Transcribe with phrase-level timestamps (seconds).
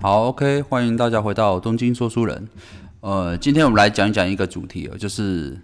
[0.00, 2.48] 好，OK，欢迎大家回到东京说书人。
[3.00, 5.60] 呃，今天我们来讲一讲一个主题哦，就是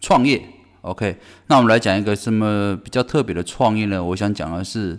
[0.00, 0.42] 创业。
[0.80, 1.16] OK，
[1.46, 4.02] 那我们来讲一个什么比较特别的创业呢？
[4.02, 4.98] 我想讲的是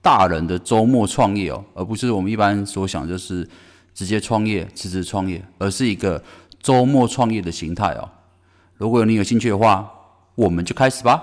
[0.00, 3.48] 大人的周末创业哦，而不是我们一般所想就是
[3.92, 6.22] 直接创业、辞职创业，而是一个
[6.60, 8.10] 周末创业的形态哦。
[8.76, 9.90] 如果你有兴趣的话，
[10.36, 11.20] 我们就开始吧。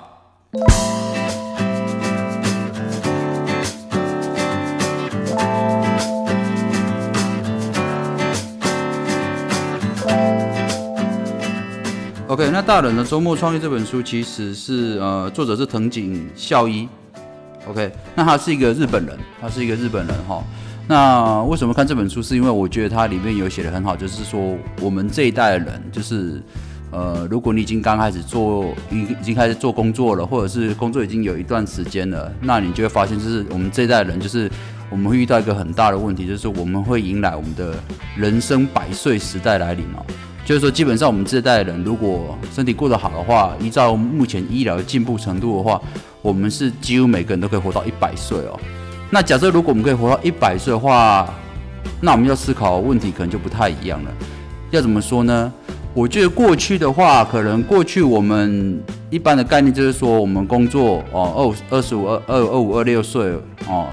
[12.38, 16.88] OK，那大人的周末创业这本书其实是呃，作者是藤井孝一。
[17.68, 20.44] OK，那他是一个日本人，他是一个日本人哈。
[20.88, 22.22] 那为什么看这本书？
[22.22, 26.40] 是因为我觉得它里面有写的很好，就是说我们这一代人，就是
[26.92, 34.48] 呃，如果你已经刚开始做，已已经开始做工作了，或者是工作已经有一段时间了，那你就会发现，就是我们这一代人，就是
[34.90, 37.76] 我们会遇到一个很大的问题，就是我们会迎来我们的
[38.16, 40.06] 人生百岁时代来临哦。
[40.46, 45.82] 就是说，基本上我们这代人，如果身体过得好的话，依照目前医疗进步程度的话，
[46.22, 48.58] 我们是几乎每个人都可以活到一百岁哦。
[49.10, 51.28] 那假设如果我们可以活到一百岁的话，
[52.00, 54.12] 那我们要思考问题可能就不太一样了。
[54.72, 55.52] 要怎么说呢？
[55.94, 63.34] 我觉得过去的话，可能过去我们一般的概念就是说，我们工作哦，二二十五、二二二五、二六岁
[63.68, 63.88] 哦。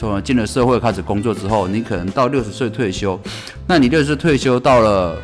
[0.00, 3.20] 从进了社会开始工作之后，你可能到六十岁退休，
[3.66, 5.14] 那你六十岁退休到了，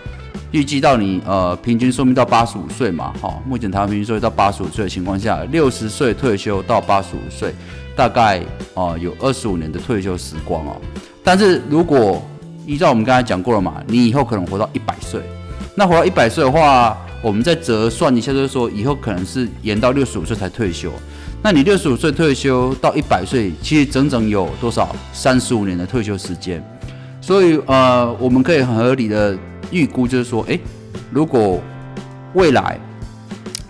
[0.51, 7.55] 预计到你呃平均寿命到八十五岁嘛，哈，目前台湾平均寿命到八十五岁的情况下，六十岁退休到八十五岁，
[7.97, 8.43] 大概
[8.75, 10.77] 哦有二十五年的退休时光哦。
[11.25, 12.23] 但是如果
[12.67, 15.23] 依照我们刚才讲过了嘛，你以后可能活到一百岁，
[15.75, 20.93] 那活到一百岁的话，我们再折算一下，就是说以后可能是延到六十五岁才退休。
[21.49, 24.93] 那你六十五岁退休到一百岁，其实整整有多少？
[25.13, 26.61] 三十五年的退休时间。
[27.21, 29.39] 所以呃，我们可以很合理的
[29.71, 30.59] 预估，就是说，诶，
[31.09, 31.63] 如果
[32.35, 32.81] 未来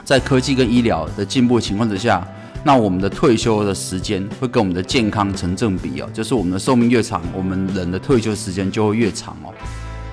[0.07, 2.27] 在科技跟医疗的进步情况之下，
[2.65, 9.53] 那我们的退休的时间会跟我们的健康成正比哦，就是我们的寿命越长，我们人的退休时间就会越长哦。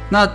[0.09, 0.29] 那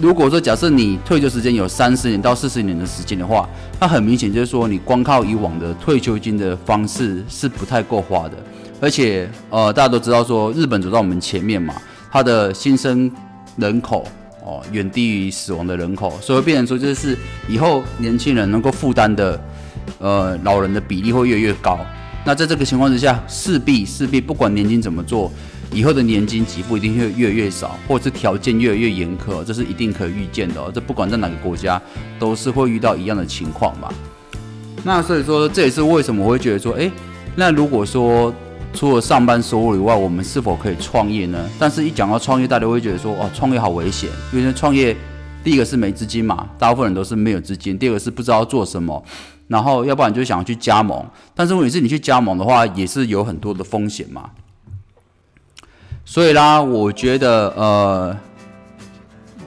[0.00, 3.48] 如果说假设你退休时间有三十年到四十年的时间的话，
[3.78, 8.36] 那很明显就是说你光靠以往的退休金的方式是不太够花的，
[8.80, 11.74] 而且呃大家都知道说日本走到我们前面嘛，
[12.10, 13.10] 它的新生
[13.56, 14.04] 人口
[14.44, 17.16] 哦远低于死亡的人口，所以变成说就是
[17.48, 19.40] 以后年轻人能够负担的
[19.98, 21.78] 呃老人的比例会越来越高。
[22.24, 25.30] 那在这个情况之下，势必势必不管年金怎么做。
[25.72, 30.70] 以后的年金给付一定会越来越少，或者是条件越来越严苛，这是一定可以预见的。
[30.72, 31.80] 这不管在哪个国家，
[32.18, 33.88] 都是会遇到一样的情况嘛。
[34.84, 36.90] 那所以说，这也是为什么我会觉得说，诶，
[37.36, 38.34] 那如果说
[38.74, 41.38] 除了上班收入以外，我们是否可以创业呢？
[41.58, 44.96] 但是一讲到创业，大家会觉得说，哦，创业好危险，因为创业
[45.42, 49.02] 第一个是没资金嘛，大部分人都是没有资金；第二个是不知道做什么，
[49.46, 51.04] 然后要不然就想要去加盟。
[51.34, 54.30] 但是问题是，你去加盟的话，也是有很多的风险嘛。
[56.04, 58.16] 所以啦，我觉得呃，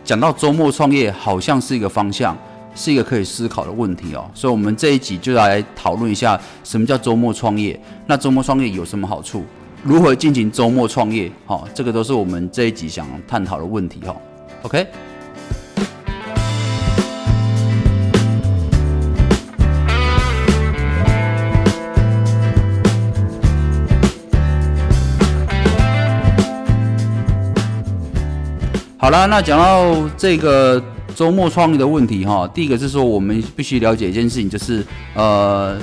[0.03, 2.35] 讲到周末创业，好像是一个方向，
[2.73, 4.29] 是一个可以思考的问题哦。
[4.33, 7.79] 所以，我们这一集就来讨论一下，什么叫周末创业？
[8.07, 9.43] 那周末创业有什么好处？
[9.83, 11.31] 如何进行周末创业？
[11.45, 14.15] 好，这个都是我们这一集想探讨的问题哈。
[14.63, 14.87] OK。
[29.05, 30.83] 好了，那讲到这个
[31.15, 34.83] 周末创业的问题哈，第一个是说我们必须了解一件事情，就是
[35.13, 35.77] 呃，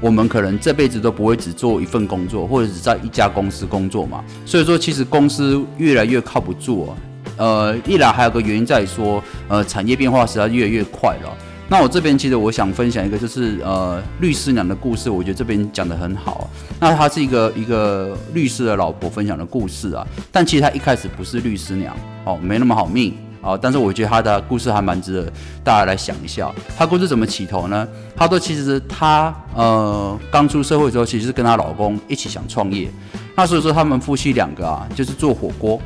[0.00, 4.22] 我们可能这辈子都不会只做一份工作，或者只在一家公司工作嘛。
[4.46, 6.96] 所以说，其实公司越来越靠不住啊。
[7.36, 11.36] 呃，一来还有个原因在于说，呃，产业变化实在越来越快了。
[11.70, 16.50] 那我这边其实我想分享一个，就是呃律师娘的故事，我觉得这边讲的很好。
[16.80, 23.56] 那她是一个一个律师的老婆分享的故事啊，但其实她一开始不是律师娘哦，没那么好命啊。
[23.56, 26.52] 但是我觉得她的故事还蛮值得大家来想一下。
[26.76, 27.86] 她故事怎么起头呢？
[28.16, 32.90] 她说其实她呃刚出社会的时候，其实是跟她老公一起想创业。
[33.36, 35.80] 那所以说他们夫妻两个啊，就是做火锅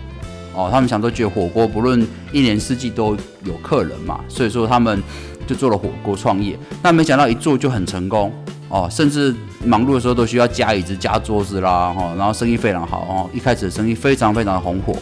[0.55, 3.14] 哦，他们想都觉得火锅不论一年四季都
[3.44, 5.03] 有客人嘛，所以说他们。
[5.46, 8.32] 就做了火锅创业，那没想到一做就很成功
[8.69, 14.96] 哦，甚至忙碌的时候都需要加椅子、加桌子啦，哈，然后生意非常好哦，一开始生意非常非常的红火，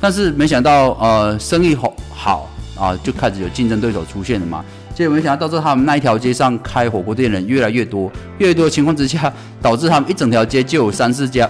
[0.00, 2.48] 但是没想到呃生意好好
[2.78, 4.64] 啊，就开始有竞争对手出现了嘛，
[4.94, 11.48] 结果没想到到时候他们那一条街上开火锅店的人越来越多，越来越多的情况之下，导致他们一整条街就有三四家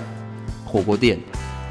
[0.64, 1.18] 火锅店，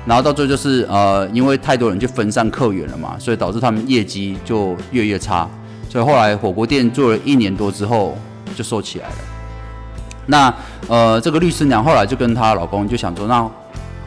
[0.06, 5.50] 然后到最后就是呃，因为太多人去分散客源了嘛，所以导致他们业绩就越越差。
[5.92, 8.18] 所以后来火锅店做了一年多之后
[8.56, 9.16] 就收起来了。
[10.26, 10.54] 那
[10.88, 13.46] 呃，这个律师娘后来就跟她老公就想说，那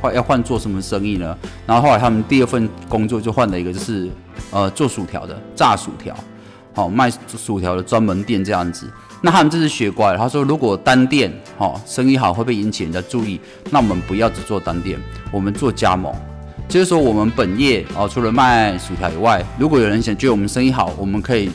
[0.00, 1.36] 换要换做什么生意呢？
[1.66, 4.08] 然后后来他们第二份工作就换了一个，就是
[4.50, 6.16] 呃做薯条的，炸薯条，
[6.72, 8.90] 好卖薯条的专门店这样子。
[9.20, 13.38] 那他们这是学乖了，他说如果单店好生意好会被引起人家注意，
[13.70, 14.98] 那我们不要只做单店，
[15.30, 16.10] 我们做加盟。
[16.66, 21.50] 就是说我们本业哦，除了卖薯条以外，如果有人想觉得我们生意好，我们可以。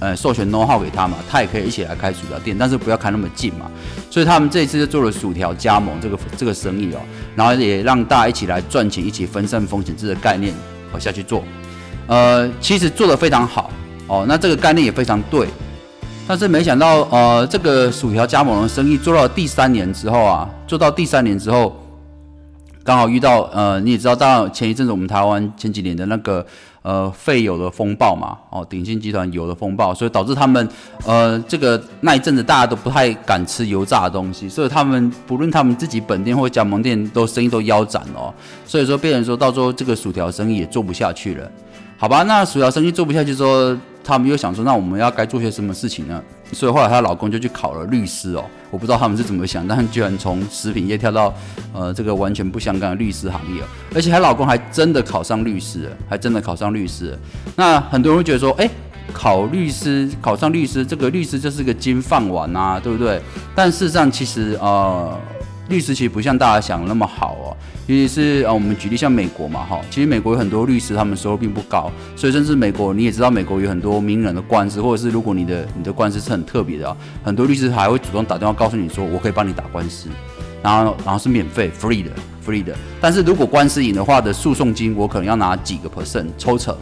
[0.00, 3.68] 呃，授权 know how 给他嘛，他也可以一起来开薯条店，但是不要开那么近嘛。
[4.08, 7.00] 所以他们这一次就做了薯条加盟这个这个生意哦，
[7.34, 10.54] 然后也让大家一起来赚钱，一起分散风险这个概念
[10.92, 11.42] 哦下去做。
[12.06, 13.70] 呃，其实做的非常好
[14.06, 15.48] 哦，那这个概念也非常对，
[16.28, 21.76] 但是没想到呃，这个薯条加盟的生意做到第三年之后啊，做到第三年之后，
[22.84, 26.46] 刚好遇到呃，你也知道，到前一阵子我们台湾前几年的那个。
[26.88, 30.66] 呃，废油的风暴嘛，哦，鼎新集团油的风暴，所以导致他们，
[31.04, 38.32] 呃，这个那一阵子大家都不太敢吃油炸的东西，所以他们不论他们自己本店或加盟店都生意都腰斩哦，
[38.64, 41.46] 所以说变成说到时候这个薯条生意也做不下去了，
[41.98, 43.76] 好吧，那薯条生意做不下去说。
[44.08, 46.22] 他们又想说，那我们要该做些什么事情呢？
[46.50, 48.42] 所以后来她老公就去考了律师哦。
[48.70, 51.34] 我不知道他们是怎么想，但居然从食品业跳到
[51.74, 53.62] 呃这个完全不相干的律师行业，
[53.94, 57.14] 而且她老公还真的考上律师了，还真的考上律师。
[57.54, 58.66] 那很多人会觉得说，哎，
[59.12, 63.20] 考律师考上律师，这个律师就是个金饭碗啊，对不对？
[63.54, 65.14] 但事实上，其实呃。
[65.68, 67.56] 律师其实不像大家想的那么好哦，
[67.86, 80.08] 尤其是啊，我们举例像美国嘛，哈，其实美国有很多律师，他们收入并不高，所以甚至美国你也知道，美国有很多名人的官司，或者是如果你的你的官司是很特别的，很多律师还会主动打电话告诉你说，我可以帮你打官司，
[80.62, 82.10] 然后然后是免费 free 的
[82.46, 86.74] free 的，但是如果官司赢的话的诉讼金，我可能要拿几个 percent 抽成，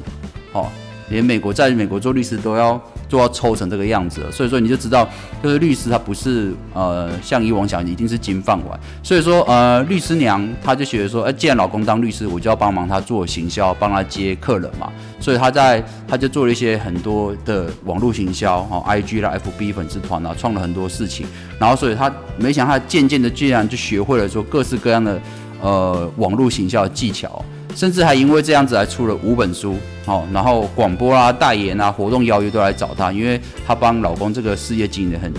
[0.52, 0.68] 哦，
[1.08, 2.80] 连美国在美国做律师都要。
[3.08, 5.08] 就要抽成这个样子了，所以说你就知道，
[5.42, 21.26] 就是律师他不是呃像以往想一定是金饭碗，所以说呃律师娘她就觉得说，哎，既然老公当律师，我就要帮忙他做行销，帮他接客人嘛，所以他在他就做了一些很多的网络行销，哈，IG 啦、FB 粉丝团啊，创了很多事情，
[21.58, 25.20] 然后所以他没想他渐渐的居然就学会了说各式各样的
[25.60, 27.44] 呃网络行销技巧。
[27.76, 29.76] 甚至还因为这样子还出了五本书，
[30.06, 35.32] 哦，然后广播啊、代言啊、活动邀约都来找他，因为他帮老公这个事业经营的很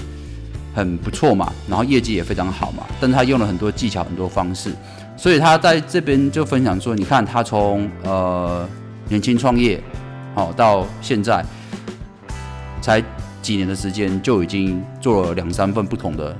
[0.75, 4.72] 很不错嘛，然后业绩也非常好嘛，但他用了很多技巧、很多方式，
[5.18, 8.69] 所以他在这边就分享说，你看他从呃
[9.10, 9.81] 年轻创业，
[10.36, 11.44] 好到现在
[12.81, 13.04] 才
[13.42, 16.38] 几年的时间，就已经做了两三份不同的。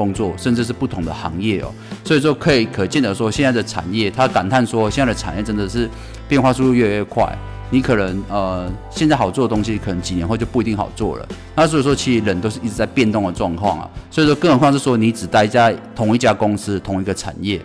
[0.00, 1.70] 工作甚至是不同的行业哦，
[2.02, 5.86] 所以说可以可见的说，现在的产业，他感叹说，现在的产业真的是
[6.26, 7.30] 变化速度越来越快。
[7.68, 11.28] 你可能呃，现在好做的东西，可能几年后就不一定好做了。
[11.54, 13.90] 那所以说，其实人都是一直在变动的状况啊。
[14.10, 17.60] 所以说，更何况是说你只待在同一家公司、同一个产业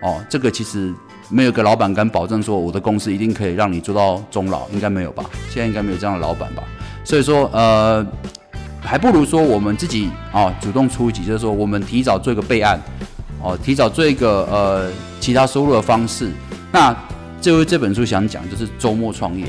[0.00, 0.90] 哦，这个其实
[1.28, 5.22] 没有个老板敢保证说，我的公司一定可以让你做到终老，应该没有吧？
[5.50, 6.64] 现在应该没有这样的老板吧？
[7.04, 8.04] 所以说呃。
[8.88, 12.80] 还不如说我们自己啊主动出击，就是说我们提早做一个备案，
[13.42, 14.90] 哦，提早做一个呃
[15.20, 16.30] 其他收入的方式。
[16.72, 16.96] 那
[17.38, 19.44] 这位这本书想讲就是周末创业，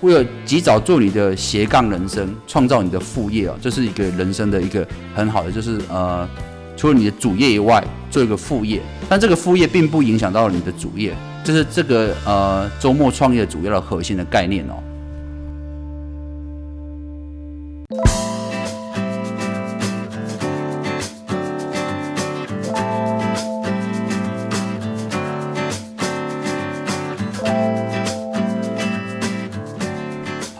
[0.00, 6.28] 为了及早做你的斜杠人生，创造你的副业哦，这是一个人生的一个很好的，就是呃
[6.76, 11.14] 除了你的主业以外做一个副业，但这个副业并不影响到你的主业，
[11.44, 14.74] 这是这个呃周末创业主要的核心的概念哦。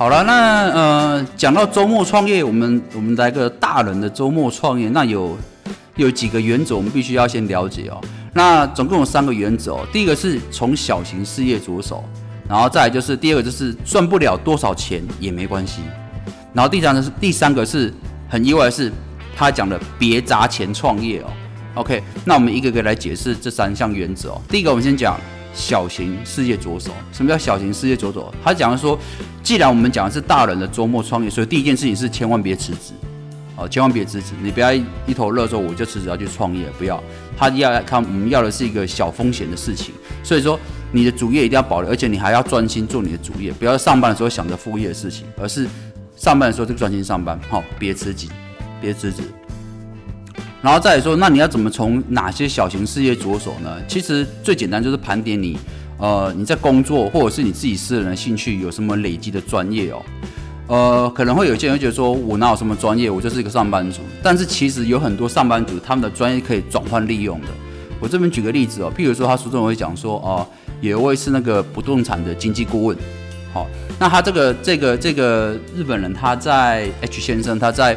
[0.04, 5.34] 好了，那呃，讲到周末创业，我们我们来个大人的周末创业，那有
[5.96, 7.98] 有几个原则，我们必须要先了解哦。
[8.34, 9.86] 那总共有三个原则哦。
[9.90, 12.04] 第一个是从小型事业着手，
[12.46, 15.80] 然后再来就是第二个就是赚不了多少钱也没关系，
[16.52, 17.90] 然后第三个是第三个是
[18.28, 18.92] 很意外是，
[19.34, 21.32] 他讲的别砸钱创业哦。
[21.76, 24.42] OK，那我们一个个来解释这三项原则哦。
[24.50, 25.18] 第一个，我们先讲。
[25.54, 28.32] 小型世界着手，什么叫小型世界着手？
[28.42, 28.98] 他讲的说，
[29.42, 32.92] 既然我们讲的是大人的周末创业，所以第一件事情是千万别辞职，
[33.56, 37.02] 哦，千万别辞职，你不要一头热说我就辞职要去创业，不要。
[37.36, 40.58] 他要看我们要的是一个小风险的事情，所以说
[40.92, 45.66] 你的主业一定要保留，而且你还要专心做你的主业，不要上班的时候想着副业的事情，而是
[46.16, 48.28] 上班的时候就专心上班，好，别辞职，
[48.80, 49.22] 别辞职。
[50.64, 53.76] 然后再来说，那你要怎么从哪些小型事业着手呢？
[53.86, 55.58] 其实最简单就是盘点你，
[55.98, 60.02] 呃，你在工作或者是你自己私人的兴趣有什么累积的专业哦。
[60.68, 64.00] 呃，可能会有些人会觉得说，我哪有什么专业，我就是一个上班族。
[64.22, 67.48] 但是其实有很多上班族，他们的专业可以转换利用的。
[68.00, 70.48] 我这边举个例子哦，譬如说他书中会讲说，哦，
[70.80, 72.96] 有一位是那个不动产的经济顾问，
[73.52, 73.66] 好，
[73.98, 77.94] 那他这个这个这个日本人，他在 H 先生，他在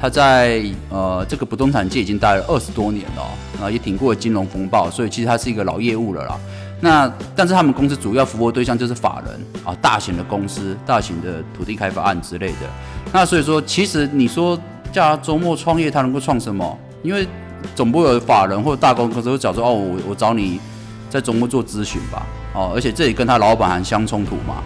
[0.00, 6.38] 他在呃这个不动产界已经待了二十多年了，啊，也挺过金融风暴，所以其实他是一个老业务了啦。
[6.78, 12.68] 那但是他们公司主要服务对象就是法人啊，大型的公司、大型的土地开发案之类的。
[13.12, 14.58] 那所以说，其实你说
[14.92, 16.78] 叫他周末创业，他能够创什么？
[17.02, 17.26] 因为
[17.74, 20.60] 总部有法人或者大公司会找说哦，我我找你
[21.08, 24.62] 在周末做咨询吧，哦，而且这里跟他老板还相冲突嘛。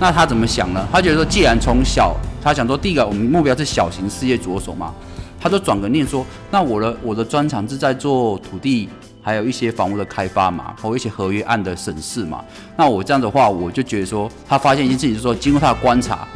[0.00, 0.88] 那他怎么想呢？
[0.90, 4.92] 他觉得说，既然从小他想说，第一个我们目标是小型事业着手嘛，
[5.40, 8.88] 他就转个念说，那我的我的专长是在做土地。
[9.24, 12.44] 还有一些房屋的开发嘛，或一些合约案的审视嘛。
[12.76, 16.26] 那我这样的话，我就觉得说，他发现一件事情，就是说，经过他的观察，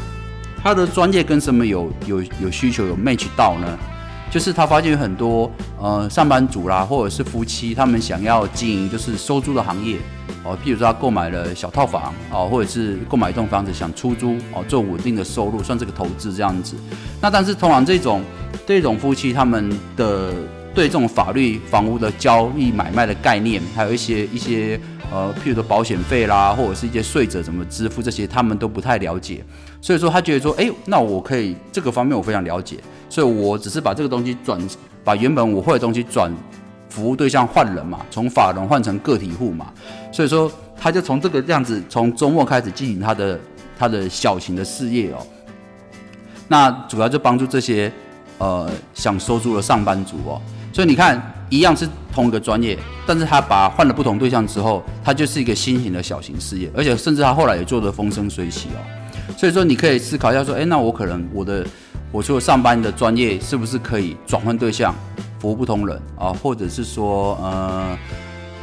[0.63, 3.77] 他的专业跟什么有有有需求有 match 到呢？
[4.37, 5.51] 就是他发现有很多
[5.81, 9.97] 呃上班族啦，或者是夫妻，他们想要经营就是收租的行业
[10.45, 16.77] 哦，譬如说他购买了小套房哦，或者是购买一栋房子想出租哦，做稳定的收入，算这个投资这样子。
[17.19, 18.23] 那但是通常这种
[18.67, 20.35] 这种夫妻他们的。
[20.77, 24.79] 对这种法律房屋的交易买卖的概念，还有一些一些
[25.11, 29.43] 呃，譬如说保险费啦，或者是一些税者怎么支付这些，他们都不太了解。
[29.81, 32.77] 所以说他觉得说，哎，那我可以这个方面我非常了解，
[33.09, 34.61] 所以我只是把这个东西转，
[35.05, 36.33] 把原本我会的东西转
[36.89, 39.73] 服务对象换人嘛，从法人换成个体户嘛。
[40.13, 43.39] 所以说他就从这个样子，从周末开始进行他的
[43.79, 45.19] 他的小型的事业哦。
[46.49, 47.91] 那主要就帮助这些
[48.39, 50.41] 呃想收租的上班族哦。
[50.73, 58.79] 所以你看，一样是同一个专业，但是他把换了不同对象之后，他就是一个新型的小型事业，而且甚至他后来也做得风生水起哦。
[59.37, 61.67] 所以说，你可以思考一下，说，哎，那我可能我的
[62.17, 64.95] 我除了上班的专业，是不是可以转换对象，
[65.39, 66.33] 服务不同人啊？
[66.33, 67.99] 或者是说，呃，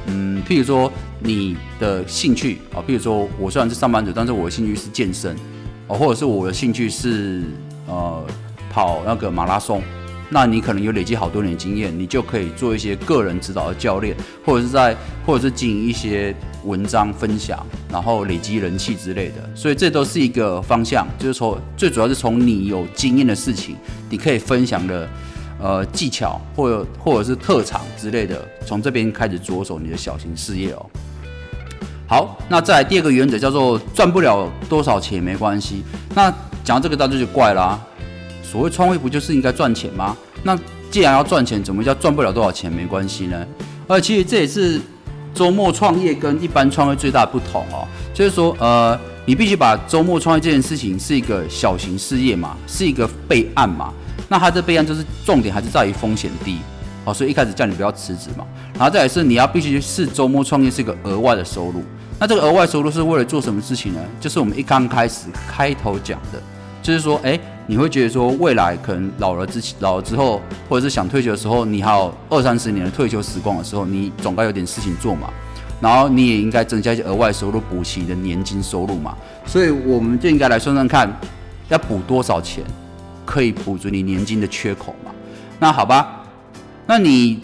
[0.08, 5.36] 嗯，譬如说你的兴趣啊，譬如说我虽然是上班族，但是我的兴趣是健身
[5.88, 7.44] 哦，或者是我的兴趣是
[7.86, 8.24] 呃
[8.72, 9.84] 跑那个马拉松。
[10.34, 16.36] 那你可能有累积好多年经验，你就可以做一些个人指导的教练，或者是在，或者是经营一些
[16.66, 19.48] 文章分享，然后累积人气之类的。
[19.54, 23.76] 所以这都是一个方向，就是从最主要是从你有经验的事情，
[24.10, 25.08] 你可以分享的
[25.62, 30.84] 呃技巧，或者或者是特长之类的，从这边开始着手你的小型事业哦。
[32.08, 35.84] 好，那再来第二个原则叫做赚不了多少钱没关系。
[36.16, 37.80] 那讲到这个大家就怪啦。
[38.54, 40.16] 所谓创业不就是应该赚钱吗？
[40.44, 40.56] 那
[40.92, 43.44] 既然要赚钱，怎么叫赚不了多少钱没关系呢？
[43.88, 44.80] 而其实这也是
[45.34, 48.96] 周末创业跟一般创业最大的不同哦，就是说，呃，
[49.26, 53.92] 你必须把周末创业这件事情是一个小型事业嘛，是一个备案嘛。
[54.30, 56.60] 那它的备案就是重点还是在于风险低
[57.06, 58.46] 哦，所以一开始叫你不要辞职嘛。
[58.76, 61.84] 然后再来是你要必须是周末创业是一个额外的收入。
[62.20, 64.00] 那这个额外收入是为了做什么事情呢？
[64.20, 66.40] 就是我们一刚开始开头讲的，
[66.84, 67.40] 就是说，哎。
[67.66, 75.30] 你会觉得说，未来可能老了之老了之后，或者是想退休的时候，你还有二三十年的退休时光的时候，你总该有点事情做嘛。
[75.82, 79.16] 然后你也应该增加一些额外收入，补齐你的年金收入嘛。
[79.46, 81.12] 所以我们就应该来算算看，
[81.70, 82.64] 要补多少钱
[83.26, 85.12] 可以补足你年金的缺口嘛。
[85.60, 86.24] 那好吧，
[86.86, 87.42] 那你。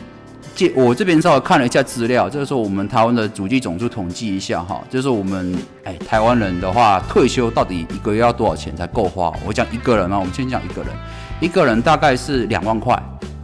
[0.75, 9.31] 我这边稍微看了一下资料，就是说我们台湾的主机总数统计一下哈，就是我们哎台湾人的话，退休到底一个月要多少钱才够花？
[9.45, 10.91] 我讲一个人啊，我们先讲一个人，
[11.39, 12.93] 一个人大概是两万块，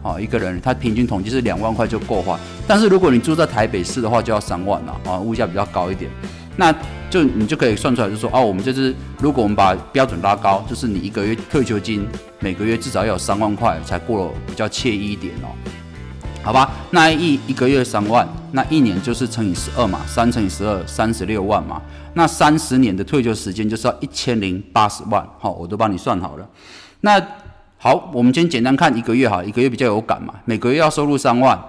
[0.02, 2.38] 啊，一个人他平均统计是两万块就够花。
[2.66, 6.10] 但是如果你住在台北市的话，就要三万了，啊，物价比较高一点，
[6.56, 6.74] 那
[7.08, 12.06] 就你就可以算出来，就说哦，我们就是如果我们把标准拉高，就是你一个月退休金
[12.40, 15.48] 每个月至少要有三万块才过了比较惬意一点哦。
[16.46, 21.82] 好吧，那一一个月三万，那一年就是乘以十二嘛，三乘以十二，三十六万嘛。
[22.14, 26.48] 那三十年的退休时间就是要一千零八十万，好，我都帮你算好了。
[27.00, 27.20] 那
[27.78, 31.60] 好，我们先简单看一个月哈，一个月比较有感嘛，每个月要收入三万。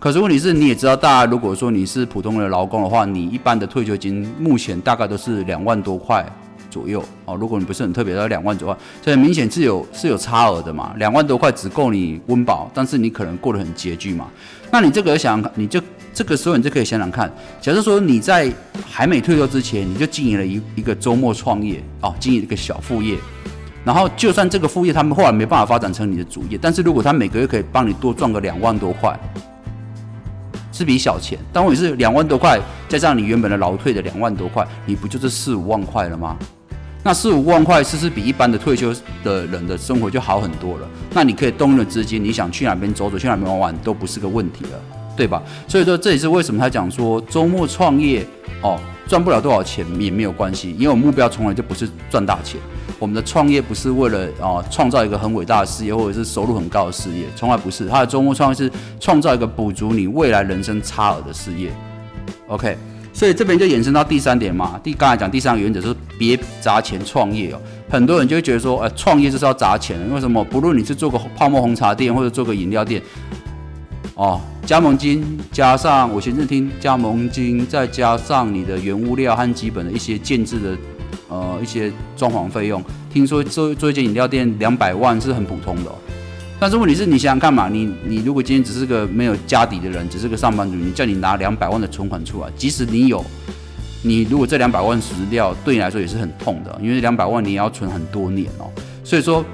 [0.00, 6.26] 可是问题是，你也知道，大家如果说你是普通的劳工的话，你一般的退休金目前大概都是两万多块。
[6.74, 10.92] 左右哦，如果你不是很特别，要两万左右，所以明显是有是有差额的嘛。
[10.96, 14.26] 两万多块只够你温饱，但是你可能过得很拮据嘛。
[14.72, 15.80] 那你这个想，你就
[16.12, 18.52] 这个时候你就可以想想看，假设说你在
[18.90, 23.16] 还没退休之前，你就经营了一一个周末创业哦，经营一个小副业，
[23.84, 29.16] 然后就算这个副业他们后来没办法发展成你的主业，但是如果他每个月可以帮你多赚个两万多块，
[30.72, 31.38] 是笔小钱。
[31.52, 36.36] 但问题是两万多块加上你原本的劳退的两万多块，你不就是四五万块了吗？
[37.06, 38.92] 那四五万块是不是比一般的退休
[39.22, 40.88] 的人的生活就好很多了？
[41.12, 44.80] 那你可以动用的资金，你想去哪边走走，去哪边玩玩都不是个问题了，
[45.14, 45.42] 对吧？
[45.68, 48.26] 所以说这也是为什么他讲说周末创业
[48.62, 52.58] 哦，赚不了多少钱也没有关系，因为我目标从来就不是赚大钱。
[52.98, 57.86] 我们的创业不是为了啊创造一个很伟大的事业，或者是收入很高的事业，从来不是。
[57.86, 61.70] 他的周末创业是创造一个补足你未来人生差额的事业。
[62.46, 62.78] OK，
[63.14, 64.78] 所以这边就衍生到第三点嘛。
[64.82, 67.60] 第刚才讲第三个原则是别砸钱创业哦。
[67.88, 69.96] 很多人就会觉得说，呃，创业就是要砸钱。
[70.12, 70.44] 为什么？
[70.44, 73.00] 不论你是做个泡沫红茶店或者做个饮料店，
[74.16, 80.76] 哦，加盟金加上我先是听加盟金，再加上你的原物料和基本的一些建制的。
[81.26, 85.90] 呃，一些装潢费用，听说做做一间饮料店两百万是很普通的，
[86.58, 93.24] 但是问题是你想想看嘛，你你如果今天只是个没有家底的人，只是个上班族，你叫你拿两百万的存款出来，即使你有，
[94.02, 98.70] 你如果这两百万死掉，对你来说也是很痛的，因为两百万你也要存很多年哦，
[99.02, 99.44] 所以说。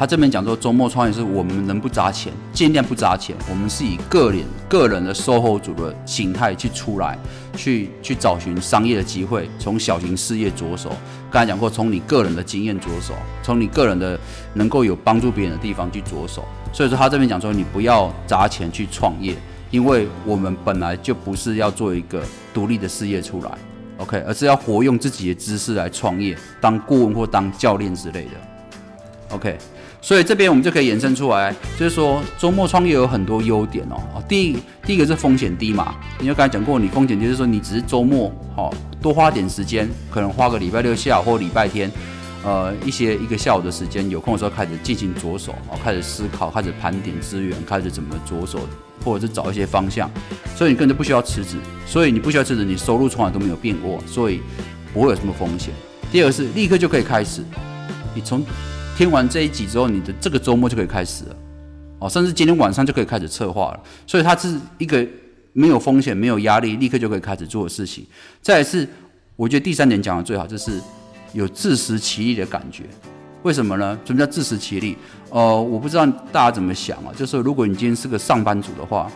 [0.00, 3.36] 他这边讲说，周末创业是我们能不砸钱，尽量不砸钱。
[3.50, 7.18] 我们是以个人个人的售后组的形态去出来，
[7.54, 10.90] 去去找寻商业的机会，从小型事业着手。
[11.30, 14.18] 刚才讲过，从你个人的经验着手，从你个人的
[14.54, 16.46] 能够有帮助别人的地方去着手。
[16.72, 19.36] 所以说，他这边讲说，你不要砸钱去创业，
[19.70, 22.22] 因为我们本来就不是要做一个
[22.54, 23.50] 独立的事业出来
[23.98, 28.30] ，OK，而是要活用自己的知识来创业，当顾问或当教练之类的
[29.30, 29.56] ，OK。
[30.02, 34.00] 所以这边我们就可以延伸出来，就是说周末创业有很多优点哦。
[34.26, 34.56] 第一，
[34.86, 35.94] 第一个是风险低嘛。
[36.20, 38.72] 因为刚才讲过，你风险低就是说你只是周末好
[39.02, 41.92] 多花点时间，可能花个礼拜六下午或礼拜天，
[42.42, 48.60] 呃，一些一个下午的时间，有空的时候开始进行着手哦，开始思考，开始盘点资源，开始怎么着手，
[49.04, 50.10] 或者是找一些方向。
[50.56, 54.40] 所以你根本就不需要辞职，所以你不需要辞职，你收入从来都没有变过，所以
[54.94, 55.74] 不会有什么风险。
[56.10, 57.44] 第二个是立刻就可以开始，
[58.14, 58.42] 你从。
[59.00, 61.36] 听完这一集之后，你的这个周末就可以开始了，
[62.00, 63.80] 哦，甚至今天晚上就可以开始策划了。
[64.06, 65.02] 所以它是一个
[65.54, 68.04] 没有风险、没有压力，立刻就可以开始做的事情。
[68.42, 68.86] 再是，
[69.36, 70.78] 我觉得第三点讲的最好，就是
[71.32, 72.84] 有自食其力的感觉。
[73.42, 73.98] 为什么呢？
[74.04, 74.98] 什么叫自食其力？
[75.30, 77.08] 呃，我不知道大家怎么想啊。
[77.16, 79.10] 就是如果你今天是个上班族的话，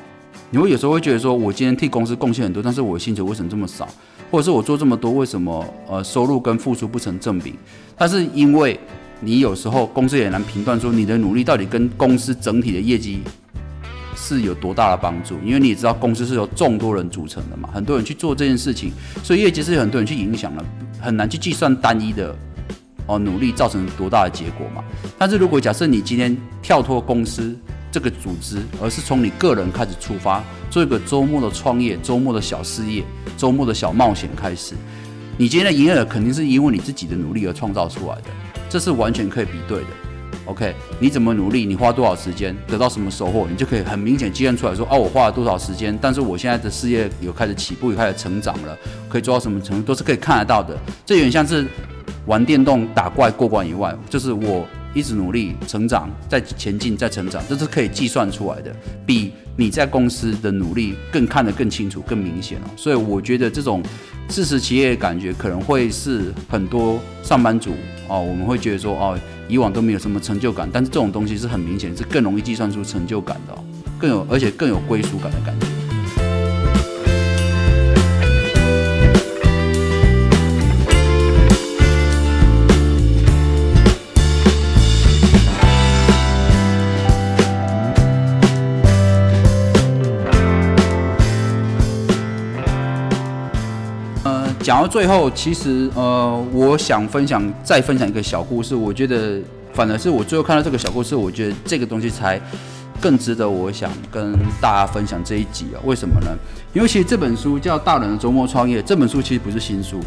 [0.49, 3.87] 你会有时候会觉得说，我今天替公司贡献很多，但是我薪水为什么这么少？
[4.31, 7.57] 或者是我做这么多，为什么呃收入跟付出不成正比？
[7.99, 8.81] 但是因为
[9.25, 13.23] 你有时候公司也难评断说你的努力到底跟公司整体的业绩
[14.15, 20.65] 是有多大的帮助，因为你也知道公司是由众多人组成的嘛，很多人去做这件事情，所以业绩是很多人去影响了，
[21.01, 22.37] 很难去计算单一的
[23.07, 24.85] 哦努力造成多大的结果嘛。
[25.19, 27.57] 但是如果假设你今天跳脱公司
[27.91, 33.03] 这个组织，而是从你个人开始出发，做一个周末的创业、周末的小事业、
[33.39, 34.75] 周末的小冒险开始，
[35.39, 38.25] 你今天的营业额肯定是因为你自己的努力而创造出来的。
[38.69, 39.87] 这是完全可以比对的
[40.47, 40.75] ，OK？
[40.99, 48.77] 你怎么努力，你花多少时间，得到什么收获，你就可以很明显计算出来说，哦，我花了多少时间，但是我现在的事业有开始起步，有开始成长了，
[49.09, 50.77] 可以做到什么程度，都是可以看得到的。
[51.07, 51.67] 这有点像是
[52.27, 62.71] 玩电动打怪过关以外，就是我一直努力成长，在前进，在成长，这是可以计算出来的，比你在公司的努力更看得更清楚、更明显哦。
[62.77, 63.83] 所以我觉得这种。
[64.27, 67.73] 支持企业的感觉可能会是很多上班族
[68.09, 73.55] 哦，我们会觉得说哦，以往都没有什么成就感，但是这种东西是很明显，是更容易计算出成就感的，
[73.99, 75.64] 更有而且更有归属感的感觉。
[94.89, 98.75] 最后，其实呃，我想分享再分享一个小故事。
[98.75, 99.41] 我觉得
[99.73, 102.41] 反而是我最后看到这个小故事，我觉得这个东西才
[103.01, 105.77] 更值得我想跟大家分享这一集啊。
[105.85, 106.29] 为什么呢？
[106.73, 110.01] 因为其这本书叫《大人的周末创业》，这本书其实不是新书，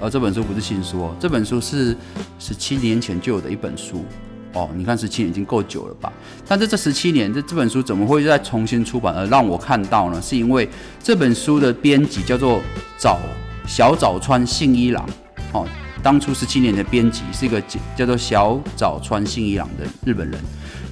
[0.00, 1.96] 而这本书不是新书哦，这本书是
[2.38, 4.04] 十七年前就有的一本书
[4.52, 4.68] 哦。
[4.74, 6.12] 你看十七年已经够久了吧？
[6.46, 10.20] 但是这十七年，这这本书怎么会再重新出版而让我看到呢？
[10.22, 10.68] 是因为
[11.02, 12.60] 这本书的编辑叫做
[12.98, 13.18] 早。
[13.66, 15.04] 小早川信一郎，
[15.52, 15.66] 哦，
[16.02, 17.60] 当初十七年的编辑是一个
[17.96, 20.40] 叫做小早川信一郎的日本人。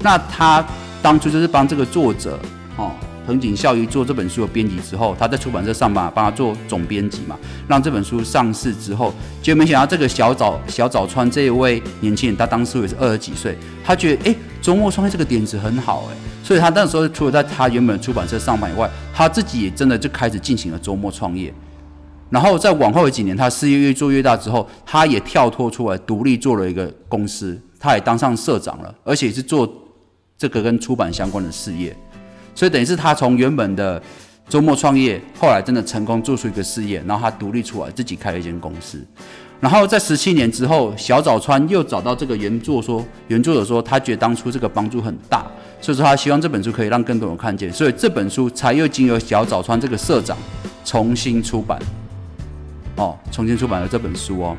[0.00, 0.64] 那他
[1.00, 2.38] 当初就是帮这个作者，
[2.76, 2.90] 哦，
[3.24, 21.54] 藤井孝一做这本书的编辑之后，他在出版社上班，帮他做总编辑嘛，让这本书上市之后，结果没想到这个小早小早川这一位年轻人，他当时也是二十几岁，他觉得哎，周末创业这个点子很好哎，所以他那时候除了在他原本的出版社上班以外，他自己也真的就开始进行了周末创业。
[22.34, 29.72] 然后在往后的几年，他事业越做越大之后，他也跳脱出来独立做了一个公司，他也当上社长了，而且是做
[30.36, 31.96] 这个跟出版相关的事业。
[32.52, 34.02] 所以等于是他从原本的
[34.48, 39.00] 周末创业，后来真的成功做出一个事业，然后他独立出来，自己开了一间公司。
[39.60, 45.46] 然后在十七年之后，小早川又找到这个原作说，原作者说他觉得当初这个帮助很大，
[45.80, 50.36] 所以说他希望这本书可以让更多人看见，所以这本书才又经由小早川这个社长
[50.84, 51.78] 重新出版。
[52.96, 54.56] 哦，重新出版了这本书哦。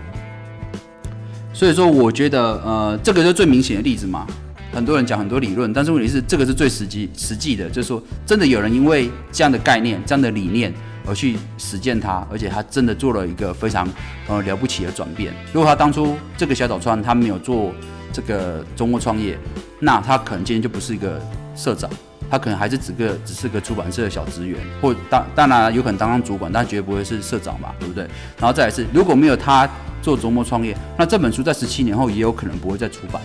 [1.54, 4.28] 所以说，我觉得呃，这个就最明显的例子嘛。
[4.74, 10.74] 很多人讲很多理论，但是问题是这个是最实际实际的，就是说真的有人因为这样的概念、这样的理念
[11.08, 13.88] 而去实践它，而且他真的做了一个非常
[14.28, 15.34] 呃了不起的转变。
[15.54, 17.72] 如果他当初这个小早川他没有做
[18.12, 19.38] 这个中国创业，
[19.80, 21.22] 那他可能今天就不是一个
[21.56, 21.90] 社长，
[22.30, 28.04] 他可能还是只个只是个出版社的小职员，或当当然有可能当上主管，但绝对不会是社长吧，对不对？
[28.40, 29.70] 然后再来是如果没有他
[30.02, 33.22] 做周末创业，那这本书在十七年后也有可能不会再出版。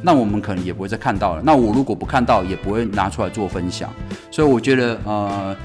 [0.00, 1.42] 那我们可能也不会再看到了。
[1.44, 3.92] 那我如果不看到，也不会拿出来做分享。
[4.30, 5.56] 所以我觉得，呃，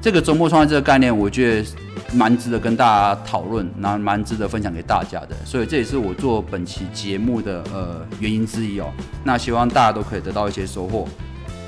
[0.00, 1.68] 这个周末创业这个概念，我觉得
[2.14, 5.34] 蛮值得跟大家讨论，然后蛮值得分享给大家的。
[5.44, 8.86] 所以这也是我做本期节目的呃原因之一哦。
[9.24, 11.08] 那希望大家都可以得到一些收获。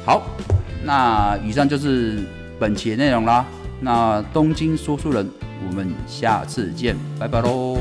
[0.04, 0.22] 好，
[0.82, 2.18] 那以上就是
[2.58, 3.44] 本期的内容啦。
[3.80, 5.28] 那东京说书人，
[5.66, 7.78] 我们下次见，拜拜喽。